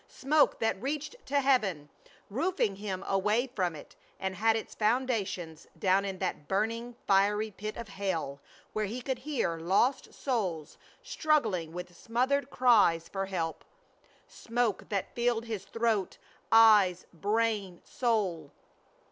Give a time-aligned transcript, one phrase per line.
[0.07, 1.87] Smoke that reached to heaven,
[2.31, 7.77] roofing him away from it, and had its foundations down in the burning fiery pit
[7.77, 8.41] of hell
[8.73, 13.63] where he could hear lost souls struggling with smothered cries for help.
[14.27, 16.17] Smoke that filled his throat,
[16.51, 18.51] eyes, brain, soul.